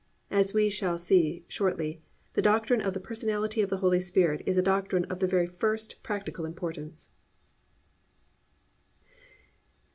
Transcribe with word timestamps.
As 0.31 0.51
we 0.51 0.67
shall 0.71 0.97
see 0.97 1.45
shortly, 1.47 2.01
the 2.33 2.41
doctrine 2.41 2.81
of 2.81 2.95
the 2.95 2.99
Personality 2.99 3.61
of 3.61 3.69
the 3.69 3.77
Holy 3.85 3.99
Spirit 3.99 4.41
is 4.47 4.57
a 4.57 4.61
doctrine 4.63 5.05
of 5.11 5.19
the 5.19 5.27
very 5.27 5.45
first 5.45 6.01
practical 6.01 6.43
importance. 6.43 7.09